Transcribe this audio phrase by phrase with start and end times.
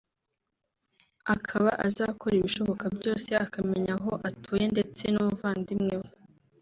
[1.35, 6.09] akaba azakora ibishoboka byose akamenya aho atuye ndetse n’umuvandimwe we